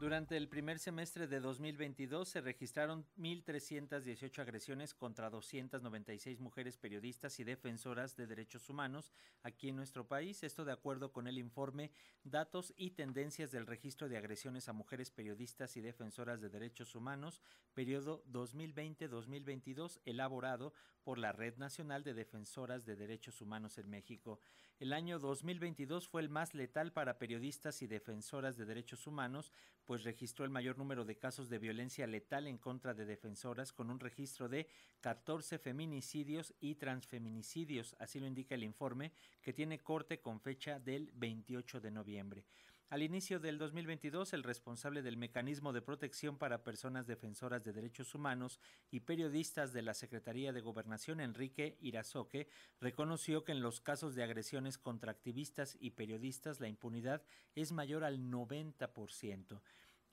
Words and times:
Durante 0.00 0.36
el 0.36 0.48
primer 0.48 0.78
semestre 0.78 1.26
de 1.26 1.40
2022 1.40 2.28
se 2.28 2.40
registraron 2.40 3.04
1.318 3.18 4.38
agresiones 4.38 4.94
contra 4.94 5.28
296 5.28 6.38
mujeres 6.38 6.76
periodistas 6.76 7.40
y 7.40 7.44
defensoras 7.44 8.14
de 8.14 8.28
derechos 8.28 8.70
humanos 8.70 9.10
aquí 9.42 9.70
en 9.70 9.76
nuestro 9.76 10.06
país. 10.06 10.44
Esto 10.44 10.64
de 10.64 10.70
acuerdo 10.70 11.10
con 11.10 11.26
el 11.26 11.36
informe 11.36 11.90
Datos 12.22 12.72
y 12.76 12.90
Tendencias 12.90 13.50
del 13.50 13.66
Registro 13.66 14.08
de 14.08 14.18
Agresiones 14.18 14.68
a 14.68 14.72
Mujeres 14.72 15.10
Periodistas 15.10 15.76
y 15.76 15.80
Defensoras 15.80 16.40
de 16.40 16.48
Derechos 16.48 16.94
Humanos, 16.94 17.42
periodo 17.74 18.22
2020-2022, 18.30 19.98
elaborado 20.04 20.74
por 21.02 21.18
la 21.18 21.32
Red 21.32 21.56
Nacional 21.56 22.04
de 22.04 22.14
Defensoras 22.14 22.86
de 22.86 22.94
Derechos 22.94 23.40
Humanos 23.40 23.78
en 23.78 23.90
México. 23.90 24.38
El 24.78 24.92
año 24.92 25.18
2022 25.18 26.06
fue 26.06 26.22
el 26.22 26.28
más 26.28 26.54
letal 26.54 26.92
para 26.92 27.18
periodistas 27.18 27.82
y 27.82 27.88
defensoras 27.88 28.56
de 28.56 28.64
derechos 28.64 29.08
humanos 29.08 29.52
pues 29.88 30.04
registró 30.04 30.44
el 30.44 30.50
mayor 30.50 30.76
número 30.76 31.06
de 31.06 31.16
casos 31.16 31.48
de 31.48 31.58
violencia 31.58 32.06
letal 32.06 32.46
en 32.46 32.58
contra 32.58 32.92
de 32.92 33.06
defensoras 33.06 33.72
con 33.72 33.90
un 33.90 33.98
registro 33.98 34.46
de 34.46 34.68
14 35.00 35.58
feminicidios 35.58 36.52
y 36.60 36.74
transfeminicidios, 36.74 37.96
así 37.98 38.20
lo 38.20 38.26
indica 38.26 38.54
el 38.54 38.64
informe 38.64 39.12
que 39.40 39.54
tiene 39.54 39.78
corte 39.78 40.20
con 40.20 40.42
fecha 40.42 40.78
del 40.78 41.10
28 41.14 41.80
de 41.80 41.90
noviembre. 41.90 42.44
Al 42.90 43.02
inicio 43.02 43.38
del 43.38 43.58
2022, 43.58 44.32
el 44.32 44.42
responsable 44.42 45.02
del 45.02 45.18
mecanismo 45.18 45.74
de 45.74 45.82
protección 45.82 46.38
para 46.38 46.64
personas 46.64 47.06
defensoras 47.06 47.62
de 47.62 47.74
derechos 47.74 48.14
humanos 48.14 48.60
y 48.90 49.00
periodistas 49.00 49.74
de 49.74 49.82
la 49.82 49.92
Secretaría 49.92 50.54
de 50.54 50.62
Gobernación, 50.62 51.20
Enrique 51.20 51.76
Irazoque, 51.82 52.48
reconoció 52.80 53.44
que 53.44 53.52
en 53.52 53.60
los 53.60 53.82
casos 53.82 54.14
de 54.14 54.22
agresiones 54.22 54.78
contra 54.78 55.12
activistas 55.12 55.76
y 55.78 55.90
periodistas 55.90 56.60
la 56.60 56.68
impunidad 56.68 57.22
es 57.54 57.72
mayor 57.72 58.04
al 58.04 58.20
90%. 58.30 59.60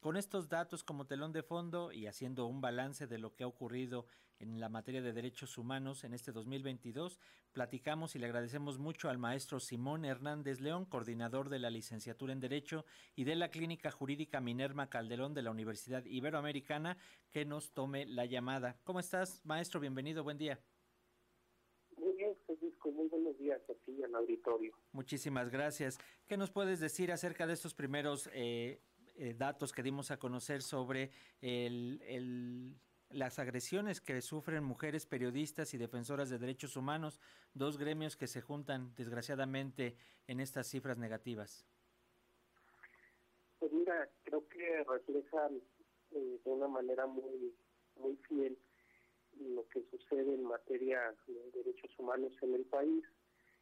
Con 0.05 0.18
estos 0.18 0.50
datos 0.50 0.84
como 0.84 1.08
telón 1.08 1.34
de 1.34 1.41
fondo 1.41 1.91
y 1.91 2.05
haciendo 2.05 2.45
un 2.45 2.62
balance 2.62 3.08
de 3.08 3.17
lo 3.17 3.34
que 3.34 3.44
ha 3.44 3.48
ocurrido 3.48 4.06
en 4.38 4.59
la 4.59 4.70
materia 4.70 5.02
de 5.02 5.14
derechos 5.14 5.58
humanos 5.58 6.03
en 6.03 6.14
este 6.14 6.31
2022, 6.31 7.17
platicamos 7.53 8.16
y 8.16 8.20
le 8.20 8.28
agradecemos 8.28 8.78
mucho 8.78 9.09
al 9.09 9.17
maestro 9.17 9.59
Simón 9.59 10.06
Hernández 10.06 10.61
León, 10.61 10.86
coordinador 10.86 11.50
de 11.50 11.58
la 11.58 11.72
licenciatura 11.72 12.33
en 12.33 12.39
Derecho 12.39 12.86
y 13.16 13.23
de 13.23 13.36
la 13.36 13.50
Clínica 13.50 13.89
Jurídica 13.89 14.42
Minerva 14.42 14.92
Calderón 14.92 15.33
de 15.33 15.42
la 15.42 15.50
Universidad 15.50 16.06
Iberoamericana, 16.06 17.00
que 17.31 17.44
nos 17.44 17.72
tome 17.72 18.06
la 18.06 18.26
llamada. 18.26 18.78
¿Cómo 18.83 19.00
estás, 19.00 19.44
maestro? 19.44 19.80
Bienvenido, 19.80 20.23
buen 20.23 20.38
día. 20.38 20.59
Muy 21.98 22.16
bien, 22.16 22.36
Francisco, 22.45 22.92
muy 22.92 23.08
buenos 23.08 23.36
días 23.39 23.59
aquí 23.72 24.03
al 24.03 24.14
auditorio. 24.14 24.76
Muchísimas 24.92 25.50
gracias. 25.50 25.98
¿Qué 26.28 26.38
nos 26.38 26.52
puedes 26.52 26.80
decir 26.80 27.11
acerca 27.11 27.48
de 27.48 27.53
estos 27.53 27.73
primeros 27.73 28.30
eh, 28.33 28.83
eh, 29.17 29.33
datos 29.33 29.71
que 29.71 29.83
dimos 29.83 30.11
a 30.11 30.17
conocer 30.17 30.61
sobre 30.61 31.11
el, 31.41 32.75
las 33.09 33.39
agresiones 33.39 34.02
que 34.02 34.21
sufren 34.21 34.63
mujeres 34.63 35.05
periodistas 35.05 35.73
y 35.73 35.77
defensoras 35.77 36.30
de 36.30 36.38
derechos 36.38 36.75
humanos, 36.75 37.19
dos 37.53 37.77
gremios 37.77 38.17
que 38.17 38.27
se 38.27 38.41
juntan 38.41 38.93
desgraciadamente 38.95 39.95
en 40.27 40.39
estas 40.39 40.67
cifras 40.67 40.97
negativas. 40.97 41.66
Pues 43.59 43.71
mira, 43.71 44.09
creo 44.23 44.47
que 44.49 44.83
reflejan 44.83 45.61
eh, 46.11 46.39
de 46.43 46.52
una 46.52 46.67
manera 46.67 47.05
muy 47.05 47.55
muy 47.97 48.17
fiel 48.27 48.58
lo 49.39 49.67
que 49.69 49.83
sucede 49.89 50.33
en 50.33 50.43
materia 50.43 51.13
de 51.27 51.52
derechos 51.52 51.91
humanos 51.97 52.33
en 52.41 52.55
el 52.55 52.66
país, 52.66 53.03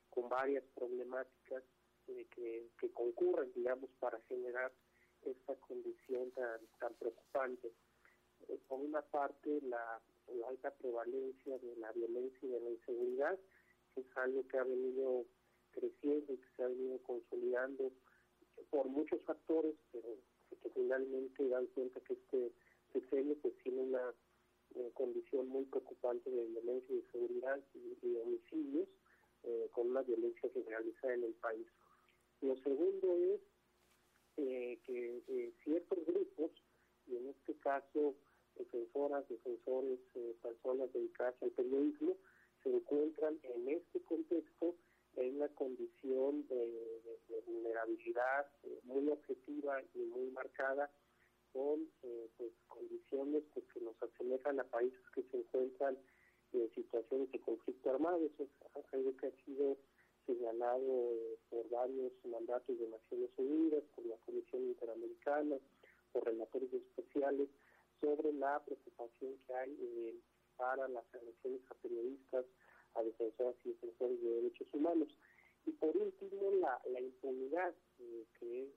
con 0.09 0.29
varias 0.29 0.63
problemáticas 0.75 1.63
eh, 2.07 2.27
que, 2.29 2.69
que 2.79 2.91
concurren, 2.91 3.51
digamos, 3.53 3.89
para 3.99 4.19
generar 4.21 4.71
esta 5.25 5.55
condición 5.55 6.31
tan, 6.31 6.59
tan 6.79 6.93
preocupante. 6.95 7.71
Eh, 8.49 8.59
por 8.67 8.79
una 8.79 9.01
parte, 9.01 9.59
la, 9.61 10.01
alta 10.47 10.71
prevalencia 10.71 11.57
de 11.59 11.75
la 11.77 11.91
violencia 11.91 12.39
y 12.41 12.47
de 12.47 12.59
la 12.59 12.69
inseguridad, 12.69 13.39
que 13.93 14.01
es 14.01 14.17
algo 14.17 14.47
que 14.47 14.57
ha 14.57 14.63
venido 14.63 15.25
creciendo 15.71 16.33
y 16.33 16.37
que 16.37 16.47
se 16.55 16.63
ha 16.63 16.67
venido 16.67 16.97
consolidando 17.03 17.91
por 18.69 18.87
muchos 18.87 19.21
factores, 19.23 19.75
pero 19.91 20.17
que 20.61 20.69
finalmente 20.69 21.47
dan 21.47 21.67
cuenta 21.67 21.99
que 22.01 22.13
este 22.13 22.51
sexenio 22.91 23.35
pues 23.41 23.55
tiene 23.63 23.81
una 23.81 24.13
eh, 24.75 24.91
condición 24.93 25.47
muy 25.49 25.65
preocupante 25.65 26.29
de 26.29 26.45
violencia 26.45 26.95
y 26.95 27.01
de 27.01 27.11
seguridad 27.11 27.59
y, 27.73 28.07
de 28.07 28.21
homicidios, 28.21 28.87
eh, 29.43 29.69
con 29.71 29.89
una 29.89 30.01
violencia 30.01 30.49
generalizada 30.51 31.13
en 31.15 31.23
el 31.23 31.33
país. 31.33 31.67
Lo 32.41 32.55
segundo 32.57 33.17
es 33.17 33.41
eh, 34.37 34.79
que 34.85 35.23
eh, 35.27 35.53
ciertos 35.63 36.05
grupos, 36.05 36.51
y 37.07 37.17
en 37.17 37.29
este 37.29 37.53
caso 37.59 38.15
defensoras, 38.55 39.27
defensores, 39.29 39.99
eh, 40.15 40.35
personas 40.41 40.91
dedicadas 40.93 41.35
al 41.41 41.51
periodismo, 41.51 42.17
se 42.63 42.69
encuentran 42.69 43.39
en 43.43 43.69
este 43.69 44.01
contexto 44.01 44.75
en 45.15 45.35
una 45.35 45.47
condición 45.49 46.47
de, 46.47 47.01
vulnerabilidad 47.45 48.47
muy 48.83 49.09
objetiva 49.09 49.81
y 49.93 49.99
muy 49.99 50.31
marcada 50.31 50.89
con 51.51 51.87
pues, 52.37 52.51
condiciones 52.67 53.43
pues, 53.53 53.65
que 53.73 53.81
nos 53.81 54.01
asemejan 54.01 54.59
a 54.59 54.63
países 54.63 55.01
que 55.13 55.23
se 55.23 55.37
encuentran 55.37 55.97
en 56.53 56.71
situaciones 56.73 57.31
de 57.31 57.41
conflicto 57.41 57.89
armado. 57.89 58.25
Eso 58.25 58.43
es 58.43 58.93
algo 58.93 59.15
que 59.17 59.27
ha 59.27 59.45
sido 59.45 59.77
señalado 60.25 61.13
eh, 61.13 61.37
por 61.49 61.69
varios 61.69 62.11
mandatos 62.25 62.77
de 62.79 62.87
Naciones 62.87 63.29
Unidas, 63.37 63.83
por 63.95 64.05
la 64.05 64.17
Comisión 64.17 64.63
Interamericana, 64.63 65.57
por 66.11 66.25
relatorios 66.25 66.73
especiales, 66.73 67.49
sobre 68.01 68.33
la 68.33 68.59
preocupación 68.63 69.37
que 69.47 69.53
hay 69.53 69.77
eh, 69.79 70.15
para 70.57 70.87
las 70.87 71.05
agresiones 71.13 71.61
a 71.69 71.75
periodistas, 71.75 72.45
a 72.95 73.03
defensoras 73.03 73.55
y 73.63 73.69
defensores 73.69 74.21
de 74.21 74.29
derechos 74.29 74.67
humanos. 74.73 75.09
Y 75.65 75.71
por 75.71 75.95
último, 75.95 76.51
la, 76.59 76.81
la 76.91 76.99
impunidad 76.99 77.73
eh, 77.99 78.25
que 78.39 78.69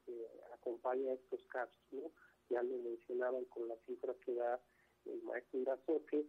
acompaña 0.55 1.11
a 1.11 1.15
estos 1.15 1.45
casos. 1.47 1.77
¿no? 1.91 2.11
Ya 2.49 2.63
lo 2.63 2.77
mencionaban 2.79 3.45
con 3.47 3.69
la 3.69 3.77
cifra 3.87 4.15
que 4.25 4.35
da 4.35 4.61
el 5.05 5.23
maestro 5.23 5.61
Irazoque, 5.61 6.25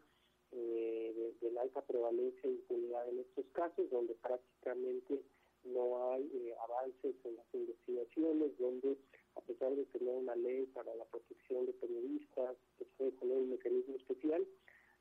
eh, 0.52 1.34
de, 1.41 1.52
la 1.52 1.62
alta 1.62 1.81
prevalencia 1.81 2.50
e 2.50 2.53
impunidad 2.53 3.09
en 3.09 3.19
estos 3.19 3.46
casos, 3.53 3.90
donde 3.90 4.13
prácticamente 4.16 5.22
no 5.63 6.12
hay 6.12 6.30
eh, 6.34 6.56
avances 6.63 7.16
en 7.24 7.35
las 7.35 7.46
investigaciones, 7.53 8.57
donde 8.57 8.97
a 9.36 9.41
pesar 9.41 9.75
de 9.75 9.86
tener 9.86 10.16
una 10.16 10.36
ley 10.36 10.66
para 10.68 10.94
la 10.96 11.06
protección 11.06 11.66
de 11.66 11.74
periodistas, 11.74 12.56
que 12.78 12.86
puede 12.97 13.12
poner 13.12 13.38
un 13.38 13.50
mecanismo 13.50 13.96
especial, 13.96 14.46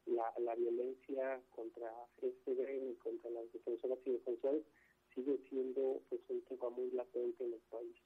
la, 0.06 0.32
la 0.38 0.54
violencia 0.54 1.42
contra 1.54 1.90
este 2.22 2.54
gremio 2.54 2.92
y 2.92 2.96
contra 2.96 3.30
las 3.30 3.52
defensoras 3.52 3.98
y 4.04 4.12
defensores 4.12 4.62
sigue 5.14 5.38
siendo 5.48 6.02
pues, 6.08 6.20
un 6.28 6.42
tema 6.42 6.70
muy 6.70 6.90
latente 6.90 7.44
en 7.44 7.54
el 7.54 7.60
país. 7.70 7.96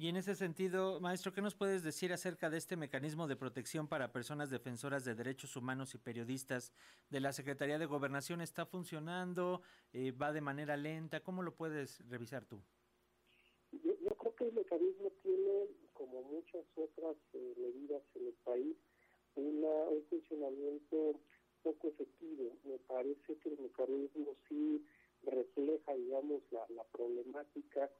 Y 0.00 0.08
en 0.08 0.16
ese 0.16 0.34
sentido, 0.34 0.98
maestro, 0.98 1.30
¿qué 1.30 1.42
nos 1.42 1.54
puedes 1.54 1.82
decir 1.82 2.10
acerca 2.10 2.48
de 2.48 2.56
este 2.56 2.74
mecanismo 2.74 3.26
de 3.28 3.36
protección 3.36 3.86
para 3.86 4.10
personas 4.12 4.48
defensoras 4.48 5.04
de 5.04 5.14
derechos 5.14 5.56
humanos 5.56 5.94
y 5.94 5.98
periodistas 5.98 6.72
de 7.10 7.20
la 7.20 7.34
Secretaría 7.34 7.78
de 7.78 7.84
Gobernación? 7.84 8.40
¿Está 8.40 8.64
funcionando? 8.64 9.60
Eh, 9.92 10.12
¿Va 10.12 10.32
de 10.32 10.40
manera 10.40 10.78
lenta? 10.78 11.20
¿Cómo 11.20 11.42
lo 11.42 11.54
puedes 11.54 12.02
revisar 12.08 12.46
tú? 12.46 12.62
Yo, 13.72 13.94
creo 14.16 14.34
que 14.36 14.44
el 14.44 14.54
mecanismo 14.54 15.10
tiene, 15.22 15.66
como 15.92 16.22
muchas 16.22 16.64
otras 16.76 17.16
eh, 17.34 17.54
medidas 17.58 18.02
en 18.14 18.28
el 18.28 18.34
país, 18.42 18.76
una, 19.34 19.68
un 19.68 20.02
funcionamiento 20.08 21.20
poco 21.62 21.88
efectivo. 21.88 22.56
Me 22.64 22.78
parece 22.78 23.36
que 23.36 23.50
el 23.50 23.58
mecanismo 23.58 24.34
sí 24.48 24.82
refleja, 25.24 25.92
digamos, 25.94 26.40
la 26.50 26.84
problemática 26.84 27.90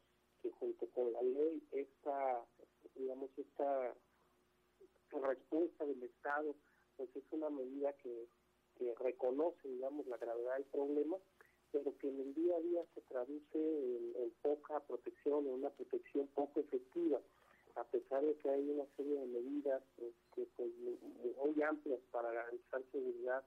que 0.43 0.51
junto 0.53 0.87
con 0.91 1.13
la 1.13 1.23
ley 1.23 1.63
esta 1.73 2.45
digamos 2.95 3.31
esta 3.37 3.95
respuesta 5.11 5.85
del 5.85 6.03
Estado 6.03 6.55
pues 6.97 7.15
es 7.17 7.25
una 7.33 7.51
medida 7.51 7.93
que, 7.95 8.29
que 8.77 8.95
reconoce 8.95 9.69
digamos 9.69 10.07
la 10.07 10.17
gravedad 10.17 10.55
del 10.55 10.67
problema 10.67 11.17
pero 11.73 11.97
que 11.99 12.09
en 12.09 12.21
el 12.21 12.35
día 12.35 12.57
a 12.57 12.61
día 12.61 12.83
se 12.95 13.01
traduce 13.03 13.59
en, 13.59 14.31
poca 14.43 14.81
protección 14.81 15.47
en 15.47 15.53
una 15.55 15.71
protección 15.71 16.27
poco 16.29 16.61
efectiva. 16.61 17.21
A 17.77 17.85
pesar 17.85 18.25
de 18.25 18.37
que 18.39 18.51
hay 18.51 18.69
una 18.69 18.85
serie 18.97 19.19
de 19.21 19.27
medidas 19.27 19.83
que 20.35 20.47
pues, 20.57 20.71
muy 21.37 21.63
amplias 21.63 22.01
para 22.11 22.33
garantizar 22.33 22.83
seguridad 22.91 23.45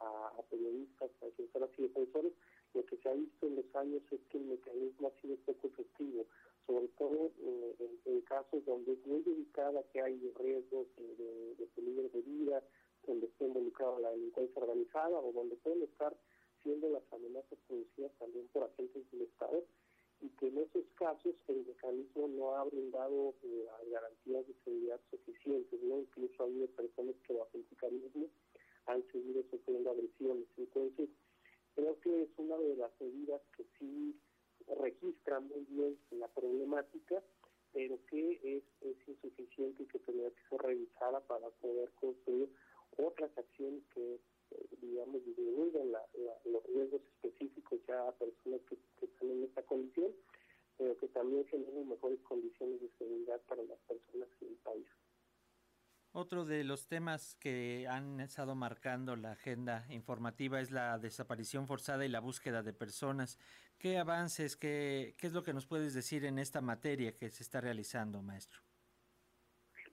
a, 0.00 0.42
periodistas, 0.50 1.10
a 1.22 1.26
defensoras 1.26 1.70
y 1.78 1.82
defensores, 1.82 2.32
lo 2.74 2.84
que 2.84 2.96
se 2.96 3.08
ha 3.08 3.12
visto 3.12 3.46
en 3.46 3.56
los 3.56 3.76
años 3.76 4.02
es 4.10 4.20
que 4.30 4.38
el 4.38 4.44
mecanismo 4.44 5.08
ha 5.08 5.20
sido 5.20 5.36
poco 5.46 5.68
efectivo, 5.68 6.26
sobre 6.66 6.88
todo 6.98 7.30
eh, 7.40 7.98
en, 8.06 8.20
casos 8.22 8.64
donde 8.64 8.92
es 8.92 9.06
muy 9.06 9.22
dedicada 9.22 9.82
que 9.92 10.00
hay 10.00 10.18
riesgos 10.38 10.86
de, 10.96 11.54
de 11.54 11.66
peligro 11.74 12.08
de 12.08 12.22
vida, 12.22 12.62
donde 13.06 13.26
está 13.26 13.44
involucrada 13.44 13.98
la 14.00 14.10
delincuencia 14.10 14.62
organizada 14.62 15.18
o 15.18 15.32
donde 15.32 15.56
pueden 15.56 15.82
estar 15.82 16.16
siendo 16.62 16.88
las 16.88 17.02
amenazas 17.12 17.58
producidas 17.68 18.12
también 18.18 18.48
por 18.48 18.64
agentes 18.64 19.10
del 19.12 19.22
Estado 19.22 19.62
y 20.20 20.28
que 20.30 20.48
en 20.48 20.58
esos 20.58 20.84
casos 20.94 21.34
el 21.48 21.66
mecanismo 21.66 22.28
no 22.28 22.56
ha 22.56 22.64
brindado 22.64 23.34
eh, 23.42 23.66
garantías 23.90 24.46
de 24.46 24.54
seguridad 24.64 25.00
suficientes, 25.10 25.82
¿no? 25.82 26.00
incluso 26.00 26.42
ha 26.42 26.46
habido 26.46 26.66
personas 26.68 27.14
que 27.26 27.34
bajo 27.34 27.50
el 27.54 27.64
mecanismo 27.70 28.28
han 28.86 29.02
seguido 29.12 29.42
sufriendo 29.50 29.90
agresiones. 29.90 30.46
Entonces, 30.56 31.08
creo 31.74 31.98
que 32.00 32.22
es 32.22 32.28
una 32.36 32.56
de 32.56 32.76
las 32.76 32.90
medidas 33.00 33.40
que 33.56 33.64
sí 33.78 34.14
registra 34.80 35.40
muy 35.40 35.64
bien 35.68 35.98
la 36.12 36.28
problemática, 36.28 37.22
pero 37.72 37.98
que 38.06 38.40
es, 38.42 38.62
insuficiente 39.06 39.82
y 39.82 39.86
que 39.86 39.98
tendría 39.98 40.30
que 40.30 40.48
ser 40.48 40.62
revisada 40.62 41.20
para 41.20 41.48
poder 41.60 41.90
construir 41.92 42.48
otras 42.96 43.36
acciones 43.36 43.82
que, 43.92 44.14
eh, 44.14 44.66
digamos, 44.80 45.24
disminuyan 45.24 45.92
los 46.44 46.64
riesgos 46.66 47.02
específicos 47.16 47.80
ya 47.86 48.08
a 48.08 48.12
personas 48.12 48.60
que, 48.68 48.76
que 48.98 49.06
están 49.06 49.30
en 49.30 49.44
esta 49.44 49.62
condición, 49.62 50.12
pero 50.78 50.96
que 50.96 51.08
también 51.08 51.44
generen 51.46 51.88
mejores 51.88 52.20
condiciones 52.22 52.80
de 52.80 52.90
seguridad 52.98 53.40
para 53.48 53.62
las 53.64 53.78
personas 53.80 54.28
en 54.40 54.48
el 54.48 54.56
país 54.56 54.86
otro 56.14 56.44
de 56.44 56.62
los 56.62 56.86
temas 56.86 57.34
que 57.34 57.86
han 57.88 58.20
estado 58.20 58.54
marcando 58.54 59.16
la 59.16 59.32
agenda 59.32 59.84
informativa 59.90 60.60
es 60.60 60.70
la 60.70 60.96
desaparición 60.98 61.66
forzada 61.66 62.06
y 62.06 62.08
la 62.08 62.20
búsqueda 62.20 62.62
de 62.62 62.72
personas. 62.72 63.36
¿Qué 63.78 63.98
avances, 63.98 64.56
qué, 64.56 65.16
qué 65.18 65.26
es 65.26 65.32
lo 65.32 65.42
que 65.42 65.52
nos 65.52 65.66
puedes 65.66 65.92
decir 65.92 66.24
en 66.24 66.38
esta 66.38 66.60
materia 66.60 67.16
que 67.16 67.30
se 67.30 67.42
está 67.42 67.60
realizando, 67.60 68.22
maestro? 68.22 68.60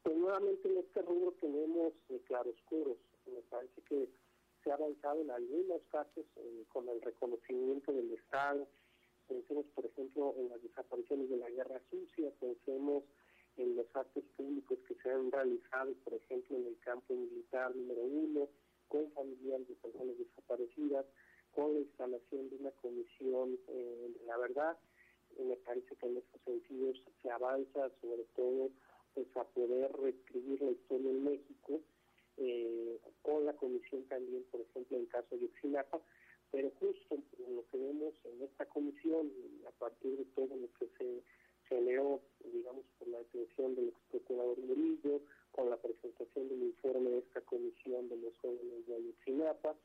Pues 0.03 0.15
nuevamente 0.15 0.69
en 0.69 0.77
este 0.77 1.01
rubro 1.01 1.31
tenemos 1.41 1.93
eh, 2.09 2.21
claroscuros. 2.27 2.97
Me 3.25 3.41
parece 3.49 3.81
que 3.81 4.07
se 4.63 4.71
ha 4.71 4.75
avanzado 4.75 5.21
en 5.21 5.31
algunos 5.31 5.81
casos 5.91 6.25
eh, 6.35 6.65
con 6.69 6.87
el 6.87 7.01
reconocimiento 7.01 7.91
del 7.93 8.13
Estado. 8.13 8.67
Pensemos, 9.27 9.65
por 9.73 9.87
ejemplo, 9.87 10.35
en 10.37 10.49
las 10.49 10.61
desapariciones 10.61 11.31
de 11.31 11.37
la 11.37 11.49
guerra 11.49 11.81
sucia, 11.89 12.31
pensemos 12.39 13.05
en 13.57 13.75
los 13.75 13.85
actos 13.95 14.23
públicos 14.37 14.77
que 14.87 14.95
se 14.95 15.11
han 15.11 15.31
realizado, 15.31 15.93
por 16.03 16.13
ejemplo, 16.13 16.57
en 16.57 16.67
el 16.67 16.79
campo 16.79 17.13
militar 17.13 17.75
número 17.75 18.01
uno, 18.01 18.49
con 18.87 19.11
familiares 19.11 19.67
de 19.67 19.75
personas 19.75 20.17
desaparecidas, 20.17 21.05
con 21.53 21.73
la 21.73 21.79
instalación 21.79 22.49
de 22.49 22.55
una 22.57 22.71
comisión 22.71 23.57
eh, 23.67 24.13
de 24.19 24.25
la 24.25 24.37
verdad. 24.37 24.77
me 25.39 25.55
parece 25.57 25.95
que 25.95 26.05
en 26.05 26.17
estos 26.17 26.41
sentidos 26.43 27.01
se 27.21 27.29
avanza, 27.29 27.89
sobre 28.01 28.23
todo, 28.35 28.69
pues 29.13 29.27
a 29.35 29.43
poder 29.43 29.91
reescribir 29.93 30.61
la 30.61 30.71
historia 30.71 31.09
en 31.09 31.23
México, 31.23 31.81
eh, 32.37 32.99
con 33.21 33.45
la 33.45 33.53
comisión 33.53 34.03
también, 34.05 34.43
por 34.51 34.61
ejemplo, 34.61 34.97
en 34.97 35.03
el 35.03 35.09
caso 35.09 35.37
de 35.37 35.45
Oxinapa, 35.45 36.01
pero 36.51 36.71
justo 36.79 37.17
lo 37.37 37.65
que 37.67 37.77
vemos 37.77 38.13
en 38.25 38.41
esta 38.43 38.65
comisión, 38.65 39.31
a 39.67 39.71
partir 39.71 40.17
de 40.17 40.25
todo 40.35 40.55
lo 40.55 40.67
que 40.73 40.87
se 40.97 41.23
generó, 41.69 42.21
digamos, 42.43 42.85
por 42.99 43.07
la 43.07 43.19
detención 43.19 43.75
del 43.75 43.89
ex 43.89 43.97
procurador 44.09 44.57
Murillo, 44.59 45.21
con 45.51 45.69
la 45.69 45.77
presentación 45.77 46.49
del 46.49 46.63
informe 46.63 47.09
de 47.11 47.19
esta 47.19 47.41
comisión 47.41 48.09
de 48.09 48.17
los 48.17 48.35
jóvenes 48.41 48.87
de 48.87 48.95
Ayotzinapa, 48.95 49.75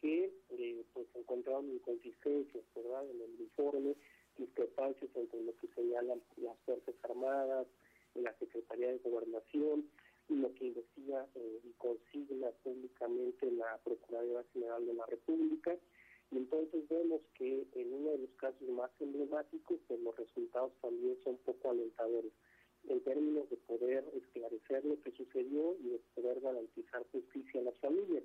que 0.00 0.32
eh, 0.50 0.84
pues 0.92 1.06
encontraron 1.14 1.70
inconsistencias, 1.70 2.64
¿verdad?, 2.74 3.10
en 3.10 3.20
el 3.20 3.40
informe, 3.40 3.94
discrepancias 4.38 5.10
entre 5.14 5.42
lo 5.42 5.56
que 5.56 5.68
señalan 5.68 6.22
las 6.36 6.58
Fuerzas 6.64 6.94
Armadas, 7.02 7.66
la 8.14 8.32
Secretaría 8.38 8.88
de 8.88 8.98
Gobernación, 8.98 9.88
y 10.28 10.36
lo 10.36 10.54
que 10.54 10.66
investiga 10.66 11.26
eh, 11.34 11.60
y 11.64 11.70
consigna 11.72 12.50
públicamente 12.62 13.50
la 13.50 13.78
Procuraduría 13.84 14.44
General 14.52 14.86
de 14.86 14.94
la 14.94 15.06
República, 15.06 15.76
y 16.30 16.36
entonces 16.36 16.88
que 17.34 17.66
en 17.74 17.92
uno 17.92 18.10
de 18.12 18.18
los 18.18 18.30
casos 18.36 18.68
más 18.68 18.90
emblemáticos, 19.00 19.78
pues 19.86 20.00
los 20.00 20.16
resultados 20.16 20.72
también 20.80 21.16
son 21.22 21.36
poco 21.38 21.70
alentadores 21.70 22.32
en 22.88 23.00
términos 23.02 23.48
de 23.50 23.56
poder 23.56 24.04
esclarecer 24.14 24.84
lo 24.84 25.00
que 25.00 25.12
sucedió 25.12 25.76
y 25.80 25.90
de 25.90 26.00
poder 26.14 26.40
garantizar 26.40 27.04
justicia 27.12 27.60
a 27.60 27.64
las 27.64 27.78
familias. 27.78 28.24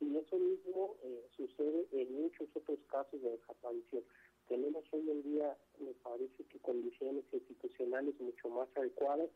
Y 0.00 0.16
eso 0.16 0.36
mismo 0.36 0.96
eh, 1.04 1.24
sucede 1.36 1.86
en 1.92 2.12
muchos 2.20 2.48
otros 2.54 2.78
casos 2.90 3.22
de 3.22 3.30
desaparición. 3.30 4.02
Tenemos 4.48 4.84
hoy 4.92 5.08
en 5.08 5.22
día, 5.22 5.56
me 5.78 5.92
parece 6.02 6.44
que 6.44 6.58
condiciones 6.58 7.24
institucionales 7.32 8.18
mucho 8.20 8.48
más 8.48 8.68
adecuadas, 8.76 9.30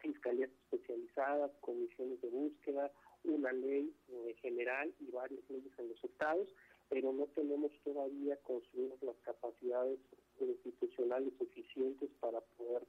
fiscalías 0.00 0.50
especializadas, 0.64 1.50
comisiones 1.60 2.20
de 2.22 2.28
búsqueda, 2.28 2.90
una 3.24 3.52
ley 3.52 3.92
eh, 4.08 4.34
general 4.40 4.92
y 5.00 5.10
varias 5.10 5.42
leyes 5.50 5.72
en 5.78 5.88
los 5.88 6.02
estados 6.02 6.48
pero 6.88 7.12
no 7.12 7.26
tenemos 7.26 7.72
todavía 7.84 8.36
construidas 8.38 9.02
las 9.02 9.16
capacidades 9.18 9.98
institucionales 10.40 11.32
suficientes 11.38 12.10
para 12.20 12.40
poder 12.56 12.82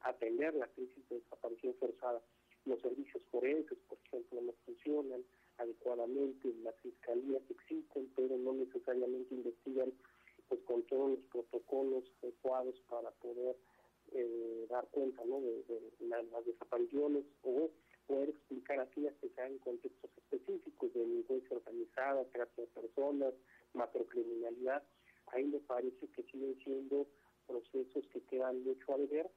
atender 0.00 0.54
la 0.54 0.66
crisis 0.68 1.08
de 1.08 1.16
desaparición 1.20 1.74
forzada. 1.74 2.20
Los 2.66 2.80
servicios 2.80 3.22
forenses, 3.30 3.78
por 3.88 3.98
ejemplo, 4.04 4.42
no 4.42 4.52
funcionan 4.66 5.24
adecuadamente, 5.56 6.52
las 6.62 6.76
fiscalías 6.76 7.42
existen, 7.50 8.10
pero 8.14 8.36
no 8.36 8.52
necesariamente 8.52 9.34
investigan 9.34 9.92
pues 10.48 10.60
con 10.62 10.82
todos 10.84 11.10
los 11.10 11.20
protocolos 11.30 12.04
adecuados 12.22 12.74
para 12.88 13.10
poder 13.12 13.56
eh, 14.12 14.66
dar 14.70 14.86
cuenta 14.88 15.24
¿no? 15.24 15.40
de, 15.40 15.64
las 16.00 16.46
desapariciones 16.46 17.24
o 17.42 17.70
poder 18.08 18.30
explicar 18.30 18.80
aquellas 18.80 19.14
que 19.20 19.28
sean 19.28 19.52
en 19.52 19.58
contextos 19.58 20.10
específicos 20.16 20.92
de 20.94 21.00
delincuencia 21.00 21.56
organizada, 21.56 22.24
trata 22.32 22.62
de 22.62 22.66
personas, 22.68 23.34
macrocriminalidad. 23.74 24.82
Ahí 25.26 25.44
me 25.44 25.60
parece 25.60 26.08
que 26.08 26.22
siguen 26.24 26.58
siendo 26.64 27.06
procesos 27.46 28.04
que 28.08 28.22
quedan 28.22 28.64
mucho 28.64 28.94
a 28.94 28.96
ver 28.96 29.30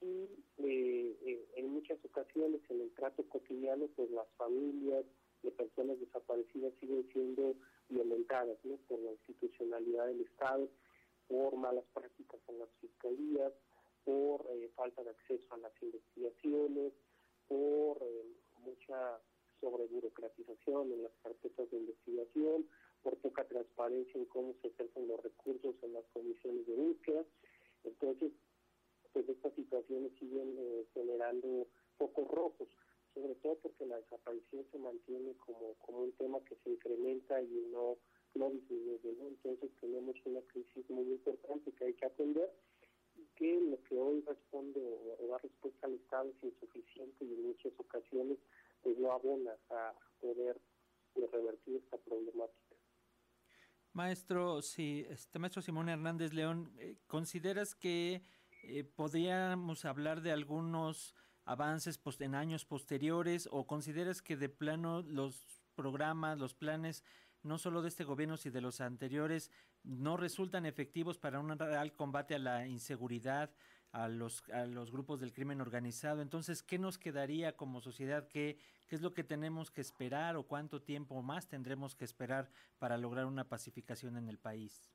y 0.00 0.28
eh, 0.58 1.16
eh, 1.22 1.48
en 1.56 1.72
muchas 1.72 1.98
ocasiones 2.04 2.60
en 2.68 2.80
el 2.82 2.90
trato 2.94 3.24
cotidiano 3.28 3.88
pues 3.96 4.10
las 4.10 4.28
familias 4.36 5.04
de 5.42 5.50
personas 5.52 5.98
desaparecidas 5.98 6.72
siguen 6.80 7.08
siendo 7.12 7.54
violentadas 7.88 8.58
por 8.88 9.00
la 9.00 9.12
institucionalidad 9.12 10.06
del 10.06 10.20
Estado, 10.22 10.68
por 11.28 11.56
malas 11.56 11.84
prácticas 11.94 12.40
en 12.48 12.58
las 12.58 12.68
fiscalías, 12.80 13.52
por 14.04 14.46
eh, 14.50 14.70
falta 14.74 15.02
de 15.04 15.10
acceso 15.10 15.54
a 15.54 15.58
las 15.58 15.72
investigaciones, 15.82 16.92
por 17.48 17.98
eh, 18.02 18.24
mucha 18.60 19.18
sobreburocratización 19.60 20.92
en 20.92 21.02
las 21.02 21.12
carpetas 21.22 21.70
de 21.70 21.78
investigación, 21.78 22.68
por 23.02 23.16
poca 23.18 23.44
transparencia 23.44 24.18
en 24.18 24.26
cómo 24.26 24.54
se 24.60 24.68
ejercen 24.68 25.08
los 25.08 25.22
recursos 25.22 25.74
en 25.82 25.94
las 25.94 26.04
comisiones 26.12 26.66
de 26.66 26.74
búsqueda. 26.74 27.24
Entonces, 27.84 28.32
pues 29.12 29.28
estas 29.28 29.54
situaciones 29.54 30.12
siguen 30.18 30.54
eh, 30.58 30.86
generando 30.94 31.66
focos 31.96 32.28
rojos, 32.28 32.68
sobre 33.14 33.34
todo 33.36 33.56
porque 33.56 33.86
la 33.86 33.96
desaparición 33.96 34.66
se 34.70 34.78
mantiene 34.78 35.34
como, 35.38 35.74
como 35.84 36.02
un 36.02 36.12
tema 36.12 36.40
que 36.44 36.56
se 36.62 36.70
incrementa 36.70 37.40
y 37.42 37.66
no, 37.72 37.96
no 38.34 38.50
disminuye. 38.50 39.12
¿no? 39.18 39.28
Entonces 39.28 39.70
tenemos 39.80 40.16
una 40.24 40.40
crisis 40.42 40.88
muy 40.90 41.10
importante 41.10 41.72
que 41.72 41.84
hay 41.84 41.94
que 41.94 42.06
atender 42.06 42.52
que 43.38 43.60
lo 43.60 43.82
que 43.84 43.96
hoy 43.96 44.20
responde 44.26 44.80
o, 44.80 45.28
da 45.28 45.38
respuesta 45.38 45.86
al 45.86 45.94
Estado 45.94 46.28
es 46.30 46.44
insuficiente 46.44 47.24
y 47.24 47.32
en 47.34 47.42
muchas 47.46 47.72
ocasiones 47.78 48.38
pues 48.82 48.98
no 48.98 49.12
abona 49.12 49.52
a 49.70 49.92
poder 50.20 50.60
revertir 51.14 51.76
esta 51.76 51.96
problemática. 51.98 52.76
Maestro, 53.92 54.62
si 54.62 55.06
este 55.08 55.38
maestro 55.38 55.62
Simón 55.62 55.88
Hernández 55.88 56.32
León, 56.32 56.72
eh, 56.78 56.96
¿consideras 57.06 57.74
que 57.74 58.22
eh, 58.62 58.84
podríamos 58.84 59.84
hablar 59.84 60.20
de 60.20 60.32
algunos 60.32 61.14
avances 61.44 61.98
en 62.20 62.34
años 62.34 62.64
posteriores 62.64 63.48
o 63.50 63.66
consideras 63.66 64.20
que 64.20 64.36
de 64.36 64.48
plano 64.48 65.02
los 65.02 65.62
programas, 65.74 66.38
los 66.38 66.54
planes 66.54 67.04
no 67.48 67.58
solo 67.58 67.82
de 67.82 67.88
este 67.88 68.04
gobierno, 68.04 68.36
sino 68.36 68.52
de 68.52 68.60
los 68.60 68.80
anteriores, 68.80 69.50
no 69.82 70.16
resultan 70.16 70.66
efectivos 70.66 71.18
para 71.18 71.40
un 71.40 71.58
real 71.58 71.94
combate 71.94 72.34
a 72.34 72.38
la 72.38 72.66
inseguridad, 72.66 73.50
a 73.90 74.08
los, 74.08 74.48
a 74.50 74.66
los 74.66 74.92
grupos 74.92 75.18
del 75.20 75.32
crimen 75.32 75.60
organizado. 75.60 76.20
Entonces, 76.20 76.62
¿qué 76.62 76.78
nos 76.78 76.98
quedaría 76.98 77.56
como 77.56 77.80
sociedad? 77.80 78.28
¿Qué, 78.28 78.58
¿Qué 78.86 78.94
es 78.94 79.02
lo 79.02 79.14
que 79.14 79.24
tenemos 79.24 79.70
que 79.70 79.80
esperar 79.80 80.36
o 80.36 80.46
cuánto 80.46 80.82
tiempo 80.82 81.20
más 81.22 81.48
tendremos 81.48 81.96
que 81.96 82.04
esperar 82.04 82.50
para 82.78 82.98
lograr 82.98 83.24
una 83.24 83.48
pacificación 83.48 84.16
en 84.16 84.28
el 84.28 84.38
país? 84.38 84.92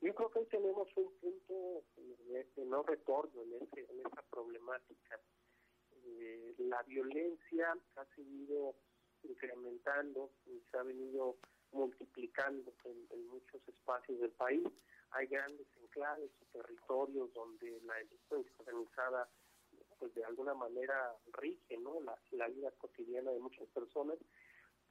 Yo 0.00 0.14
creo 0.14 0.30
que 0.30 0.38
hoy 0.38 0.46
tenemos 0.46 0.88
un 0.96 1.12
punto 1.20 1.84
de 1.96 2.64
no 2.64 2.82
retorno 2.82 3.42
en, 3.42 3.62
este, 3.62 3.80
en 3.90 4.06
esta 4.06 4.22
problemática. 4.30 5.20
Eh, 6.04 6.54
la 6.58 6.82
violencia 6.84 7.76
ha 7.96 8.04
seguido 8.14 8.76
incrementando 9.22 10.30
y 10.46 10.60
se 10.70 10.76
ha 10.76 10.82
venido 10.82 11.36
multiplicando 11.72 12.72
en, 12.84 13.26
muchos 13.28 13.60
espacios 13.68 14.20
del 14.20 14.30
país. 14.32 14.66
Hay 15.10 15.26
grandes 15.26 15.66
enclaves 15.80 16.30
o 16.40 16.58
territorios 16.58 17.32
donde 17.34 17.80
la 17.82 17.94
delincuencia 17.94 18.52
organizada 18.58 19.28
pues 19.98 20.14
de 20.14 20.24
alguna 20.24 20.54
manera 20.54 21.14
rige 21.32 21.76
¿no? 21.78 22.00
la, 22.00 22.48
vida 22.48 22.70
cotidiana 22.78 23.30
de 23.32 23.40
muchas 23.40 23.66
personas 23.68 24.16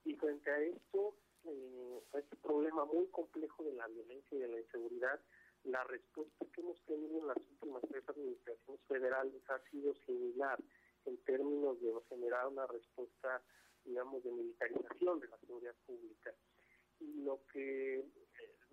y 0.04 0.14
frente 0.16 0.50
a 0.52 0.60
esto, 0.60 1.16
eh, 1.46 2.02
a 2.14 2.20
este 2.20 2.36
problema 2.38 2.86
muy 2.86 3.08
complejo 3.08 3.64
de 3.64 3.74
la 3.74 3.88
violencia 3.88 4.38
y 4.38 4.42
de 4.42 4.48
la 4.48 4.60
inseguridad, 4.60 5.20
la 5.64 5.84
respuesta 5.86 6.46
que 6.54 6.62
hemos 6.62 6.80
tenido 6.86 7.20
en 7.20 7.28
las 7.28 7.38
últimas 7.38 7.84
tres 7.90 8.08
administraciones 8.08 8.82
federales 8.88 9.50
ha 9.50 9.60
sido 9.70 9.94
similar 10.06 10.60
en 11.06 11.18
términos 11.24 11.80
de 11.82 11.94
generar 12.10 12.48
una 12.48 12.68
respuesta 12.68 13.42
digamos, 13.88 14.24
de 14.24 14.32
militarización 14.32 15.20
de 15.20 15.28
la 15.28 15.38
seguridad 15.40 15.76
pública. 15.86 16.34
Y 17.00 17.24
lo 17.24 17.40
que 17.52 18.00
eh, 18.00 18.06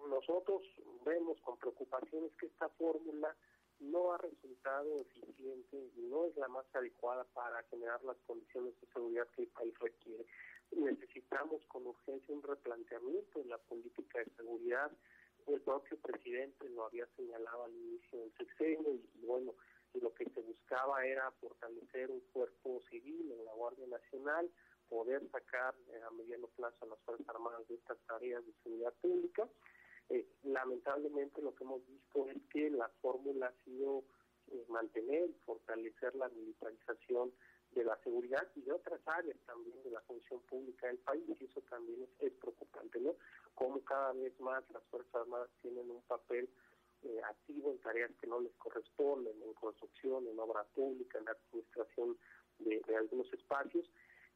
nosotros 0.08 0.62
vemos 1.04 1.40
con 1.40 1.56
preocupación 1.58 2.24
es 2.24 2.36
que 2.36 2.46
esta 2.46 2.68
fórmula 2.70 3.34
no 3.80 4.12
ha 4.12 4.18
resultado 4.18 5.00
eficiente 5.00 5.90
y 5.96 6.02
no 6.02 6.26
es 6.26 6.36
la 6.36 6.48
más 6.48 6.66
adecuada 6.74 7.24
para 7.32 7.62
generar 7.64 8.02
las 8.04 8.16
condiciones 8.26 8.78
de 8.80 8.86
seguridad 8.88 9.28
que 9.34 9.42
el 9.42 9.48
país 9.48 9.74
requiere. 9.78 10.26
Necesitamos 10.72 11.64
con 11.66 11.86
urgencia 11.86 12.34
un 12.34 12.42
replanteamiento 12.42 13.40
de 13.40 13.46
la 13.46 13.58
política 13.58 14.20
de 14.20 14.30
seguridad. 14.36 14.90
El 15.46 15.60
propio 15.60 15.98
presidente 15.98 16.68
lo 16.70 16.86
había 16.86 17.06
señalado 17.16 17.64
al 17.64 17.74
inicio 17.74 18.20
del 18.20 18.32
sexenio 18.36 18.94
y, 18.94 19.26
bueno, 19.26 19.54
lo 19.94 20.12
que 20.14 20.24
se 20.30 20.40
buscaba 20.40 21.04
era 21.06 21.30
fortalecer 21.32 22.10
un 22.10 22.20
cuerpo 22.32 22.80
civil 22.90 23.30
en 23.30 23.44
la 23.44 23.52
Guardia 23.52 23.86
Nacional, 23.86 24.50
poder 24.88 25.22
sacar 25.30 25.74
eh, 25.92 26.00
a 26.06 26.10
mediano 26.10 26.48
plazo 26.48 26.76
a 26.84 26.88
las 26.88 26.98
Fuerzas 27.00 27.28
Armadas 27.28 27.66
de 27.68 27.74
estas 27.74 27.98
tareas 28.06 28.44
de 28.44 28.52
seguridad 28.62 28.92
pública. 29.00 29.48
Eh, 30.10 30.26
lamentablemente 30.44 31.40
lo 31.40 31.54
que 31.54 31.64
hemos 31.64 31.86
visto 31.86 32.28
es 32.28 32.36
que 32.50 32.70
la 32.70 32.88
fórmula 33.00 33.46
ha 33.46 33.64
sido 33.64 34.04
eh, 34.52 34.64
mantener 34.68 35.30
y 35.30 35.34
fortalecer 35.44 36.14
la 36.14 36.28
militarización 36.28 37.32
de 37.72 37.84
la 37.84 37.96
seguridad 38.04 38.46
y 38.54 38.62
de 38.62 38.72
otras 38.72 39.00
áreas 39.06 39.36
también 39.46 39.82
de 39.82 39.90
la 39.90 40.00
función 40.02 40.40
pública 40.42 40.86
del 40.86 40.98
país 40.98 41.24
y 41.40 41.44
eso 41.44 41.60
también 41.62 42.06
es, 42.20 42.32
preocupante, 42.34 43.00
¿no? 43.00 43.16
Como 43.54 43.82
cada 43.82 44.12
vez 44.12 44.38
más 44.40 44.62
las 44.70 44.84
Fuerzas 44.84 45.14
Armadas 45.14 45.50
tienen 45.60 45.90
un 45.90 46.02
papel 46.02 46.48
activo 47.28 47.70
en 47.70 47.78
tareas 47.80 48.10
que 48.18 48.26
no 48.26 48.40
les 48.40 48.54
corresponden, 48.54 49.34
en 49.42 49.52
construcción, 49.54 50.26
en 50.26 50.38
obra 50.38 50.64
pública, 50.74 51.18
en 51.18 51.26
la 51.26 51.32
administración 51.32 52.16
de, 52.58 52.96
algunos 52.96 53.32
espacios 53.32 53.90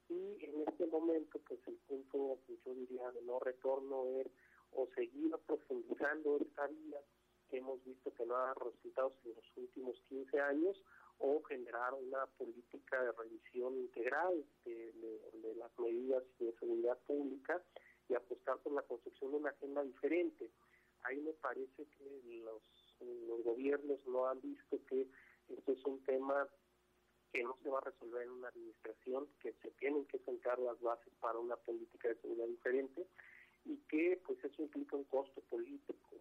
y 0.09 0.45
en 0.45 0.69
este 0.69 0.87
momento 0.87 1.39
pues 1.47 1.61
el 1.67 1.77
punto 1.87 2.39
yo 2.65 2.75
diría 2.75 3.11
de 3.13 3.23
no 3.23 3.39
retorno 3.39 4.07
es 4.21 4.27
o 4.73 4.87
seguir 4.95 5.31
profundizando 5.47 6.39
esta 6.39 6.67
vía 6.67 7.01
que 7.49 7.59
hemos 7.59 7.83
visto 7.85 8.13
que 8.13 8.27
no 8.27 8.37
ha 8.37 8.47
dado 8.47 8.71
resultados 8.71 9.13
en 9.25 9.35
los 9.35 9.57
últimos 9.57 10.01
15 10.09 10.41
años 10.41 10.83
o 11.19 11.43
generar 11.43 11.95
una 11.95 12.27
política 12.39 13.03
de 13.03 13.13
revisión 13.13 13.77
integral 13.77 14.45
de, 14.65 14.95
las 15.57 15.77
medidas 15.79 16.23
de 16.39 16.53
seguridad 16.59 16.99
pública 17.07 17.63
y 18.09 18.15
apostar 18.15 18.59
por 18.59 18.73
la 18.73 18.83
construcción 18.83 19.33
de 19.33 19.37
una 19.39 19.51
agenda 19.51 19.83
diferente. 19.83 20.51
Ahí 21.03 21.21
me 21.21 21.33
parece 21.33 21.87
que 21.87 22.41
los, 22.45 22.63
los 23.01 23.43
gobiernos 23.43 23.99
no 24.07 24.27
han 24.27 24.41
visto 24.41 24.79
que 24.87 25.09
esto 25.49 25.73
es 25.73 25.85
un 25.85 26.03
tema 26.05 26.47
que 27.33 27.43
no 27.43 27.57
se 27.63 27.69
va 27.69 27.79
a 27.79 27.83
resolver 27.83 28.23
en 28.23 28.31
una 28.31 28.49
administración, 28.49 29.29
que 29.41 29.53
se 29.63 29.71
tienen 29.73 30.05
que 30.07 30.19
sentar 30.21 30.59
las 30.59 30.81
bases 30.81 31.13
para 31.21 31.39
una 31.39 31.57
política 31.57 32.09
de 32.09 32.17
seguridad 32.17 32.47
diferente 32.47 33.07
y 33.65 33.77
que 33.89 34.21
pues 34.27 34.43
eso 34.45 34.63
implica 34.63 34.97
un 34.97 35.05
costo 35.05 35.41
político, 35.43 36.17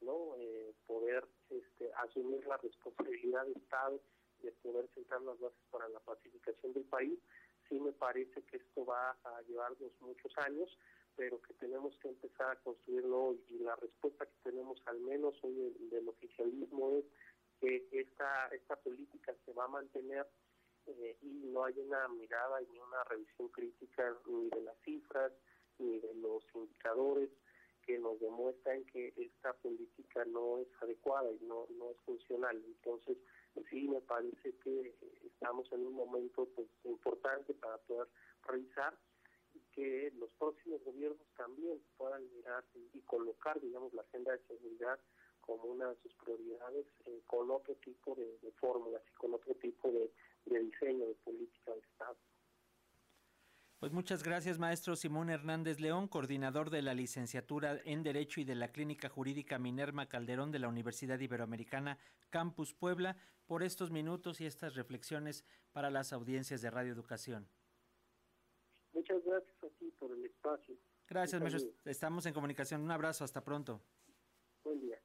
¿no? 0.00 0.34
Eh, 0.38 0.74
poder 0.86 1.26
este, 1.50 1.92
asumir 1.94 2.44
la 2.46 2.56
responsabilidad 2.56 3.46
de 3.46 3.52
Estado 3.52 4.00
de 4.42 4.52
poder 4.52 4.88
sentar 4.94 5.20
las 5.22 5.38
bases 5.38 5.58
para 5.70 5.88
la 5.88 6.00
pacificación 6.00 6.72
del 6.72 6.84
país. 6.84 7.18
Sí 7.68 7.78
me 7.80 7.92
parece 7.92 8.42
que 8.42 8.58
esto 8.58 8.84
va 8.84 9.10
a 9.10 9.42
llevarnos 9.42 9.92
muchos 10.00 10.36
años, 10.38 10.78
pero 11.16 11.40
que 11.42 11.54
tenemos 11.54 11.96
que 11.98 12.08
empezar 12.08 12.50
a 12.50 12.60
construirlo 12.60 13.24
hoy. 13.24 13.44
Y 13.50 13.58
la 13.58 13.76
respuesta 13.76 14.26
que 14.26 14.50
tenemos 14.50 14.80
al 14.86 15.00
menos 15.00 15.34
hoy 15.42 15.74
del, 15.90 16.08
oficialismo 16.08 16.98
es 16.98 17.04
que 17.60 17.88
esta, 17.90 18.48
esta 18.48 18.76
política 18.76 19.34
se 19.44 19.52
va 19.52 19.64
a 19.64 19.68
mantener 19.68 20.26
eh, 20.88 21.16
y 21.22 21.46
no 21.52 21.64
hay 21.64 21.78
una 21.78 22.08
mirada 22.08 22.60
ni 22.60 22.78
una 22.78 23.04
revisión 23.04 23.48
crítica 23.48 24.16
ni 24.26 24.48
de 24.50 24.62
las 24.62 24.76
cifras 24.84 25.32
ni 25.78 26.00
de 26.00 26.14
los 26.14 26.42
indicadores 26.54 27.30
que 27.86 27.98
nos 27.98 28.20
demuestran 28.20 28.84
que 28.84 29.14
esta 29.16 29.54
política 29.54 30.24
no 30.26 30.58
es 30.58 30.68
adecuada 30.82 31.30
y 31.30 31.38
no, 31.44 31.66
no 31.78 31.90
es 31.90 31.96
funcional. 32.04 32.62
Entonces, 32.66 33.16
sí 33.70 33.88
me 33.88 34.00
parece 34.02 34.54
que 34.58 34.94
estamos 35.24 35.70
en 35.72 35.86
un 35.86 35.94
momento 35.94 36.46
pues 36.54 36.68
importante 36.84 37.54
para 37.54 37.78
poder 37.78 38.08
revisar 38.46 38.94
que 39.72 40.12
los 40.18 40.30
próximos 40.32 40.82
gobiernos 40.84 41.26
también 41.36 41.80
puedan 41.96 42.30
mirar 42.32 42.64
y, 42.92 43.00
colocar, 43.02 43.60
digamos, 43.60 43.92
la 43.94 44.02
agenda 44.02 44.32
de 44.32 44.42
seguridad 44.46 44.98
como 45.40 45.64
una 45.64 45.88
de 45.88 45.96
sus 46.02 46.12
prioridades 46.16 46.86
eh, 47.06 47.22
con 47.26 47.50
otro 47.50 47.74
tipo 47.76 48.14
de, 48.14 48.38
fórmulas 48.60 49.02
y 49.10 49.14
con 49.14 49.32
otro 49.34 49.54
tipo 49.54 49.90
de, 49.90 50.10
de 50.48 50.60
diseño 50.60 51.06
de 51.06 51.14
política 51.16 51.72
de 51.72 51.78
Estado. 51.80 52.16
Pues 53.78 53.92
muchas 53.92 54.24
gracias, 54.24 54.58
maestro 54.58 54.96
Simón 54.96 55.30
Hernández 55.30 55.78
León, 55.78 56.08
coordinador 56.08 56.70
de 56.70 56.82
la 56.82 56.94
licenciatura 56.94 57.80
en 57.84 58.02
Derecho 58.02 58.40
y 58.40 58.44
de 58.44 58.56
la 58.56 58.72
Clínica 58.72 59.08
Jurídica 59.08 59.58
Minerma 59.58 60.08
Calderón 60.08 60.50
de 60.50 60.58
la 60.58 60.68
Universidad 60.68 61.20
Iberoamericana 61.20 61.98
Campus 62.30 62.74
Puebla, 62.74 63.16
por 63.46 63.62
estos 63.62 63.90
minutos 63.90 64.40
y 64.40 64.46
estas 64.46 64.74
reflexiones 64.74 65.44
para 65.72 65.90
las 65.90 66.12
audiencias 66.12 66.60
de 66.60 66.70
Radio 66.70 66.92
Educación. 66.92 67.48
Muchas 68.92 69.24
gracias 69.24 69.56
a 69.64 69.68
ti 69.78 69.90
por 69.98 70.12
el 70.12 70.24
espacio. 70.26 70.76
Gracias, 71.08 71.40
maestro. 71.40 71.70
Estamos 71.86 72.26
en 72.26 72.34
comunicación. 72.34 72.82
Un 72.82 72.90
abrazo. 72.90 73.24
Hasta 73.24 73.42
pronto. 73.42 73.80
Buen 74.62 74.80
día. 74.80 75.00